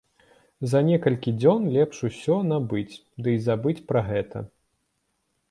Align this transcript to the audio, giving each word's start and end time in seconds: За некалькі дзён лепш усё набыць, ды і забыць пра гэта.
За 0.71 0.79
некалькі 0.87 1.33
дзён 1.41 1.67
лепш 1.75 1.97
усё 2.09 2.39
набыць, 2.49 2.95
ды 3.21 3.37
і 3.39 3.43
забыць 3.51 3.77
пра 3.93 4.01
гэта. 4.11 4.37